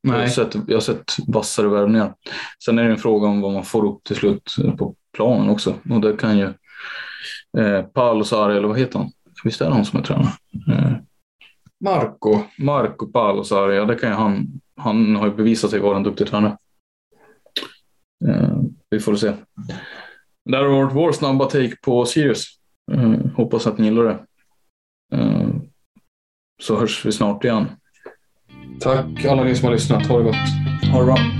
jag, 0.00 0.12
har 0.12 0.26
sett, 0.26 0.54
jag 0.66 0.76
har 0.76 0.80
sett 0.80 1.16
vassare 1.26 1.68
värvningar. 1.68 2.14
Sen 2.64 2.78
är 2.78 2.84
det 2.84 2.90
en 2.90 2.96
fråga 2.96 3.28
om 3.28 3.40
vad 3.40 3.52
man 3.52 3.64
får 3.64 3.86
upp 3.86 4.04
till 4.04 4.16
slut 4.16 4.54
på 4.78 4.94
planen 5.16 5.48
också. 5.48 5.74
Och 5.90 6.00
det 6.00 6.16
kan 6.16 6.38
ju 6.38 6.52
eh, 7.58 7.82
Paolo 7.82 8.24
Sarri, 8.24 8.56
eller 8.56 8.68
vad 8.68 8.78
heter 8.78 8.98
han? 8.98 9.10
Visst 9.44 9.60
är 9.60 9.66
det 9.66 9.74
han 9.74 9.84
som 9.84 9.98
är 9.98 10.04
tränare? 10.04 10.32
Eh, 10.68 10.92
Marco. 11.84 12.38
Marco 12.58 13.06
Palosari, 13.06 13.76
ja 13.76 13.84
det 13.84 13.94
kan 13.94 14.08
ju 14.08 14.14
han. 14.14 14.60
Han 14.76 15.16
har 15.16 15.26
ju 15.26 15.34
bevisat 15.34 15.70
sig 15.70 15.80
vara 15.80 15.96
en 15.96 16.02
duktig 16.02 16.26
tränare. 16.26 16.56
Eh, 18.28 18.58
vi 18.90 19.00
får 19.00 19.16
se. 19.16 19.32
Det 20.44 20.56
här 20.56 20.64
har 20.64 20.70
varit 20.70 20.94
vår 20.94 21.12
snabba 21.12 21.44
take 21.44 21.76
på 21.82 22.04
Sirius. 22.04 22.46
Eh, 22.92 23.14
hoppas 23.36 23.66
att 23.66 23.78
ni 23.78 23.84
gillar 23.84 24.04
det. 24.04 24.26
Eh, 25.16 25.39
så 26.60 26.80
hörs 26.80 27.06
vi 27.06 27.12
snart 27.12 27.44
igen. 27.44 27.66
Tack 28.80 29.24
alla 29.24 29.44
ni 29.44 29.56
som 29.56 29.64
har 29.64 29.72
lyssnat. 29.72 30.06
Ha 30.06 30.18
det 30.18 30.24
gott. 30.24 30.34
Ha 30.92 30.98
det 30.98 31.04
bra. 31.04 31.39